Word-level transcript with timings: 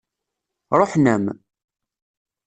Ṛuḥen-am. 0.79 1.25